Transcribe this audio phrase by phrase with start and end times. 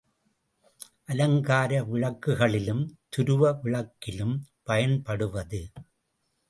[1.05, 4.35] அலங்கார விளக்குகளிலும், துருவு விளக்கிலும்
[4.63, 5.61] பயன்படுவது.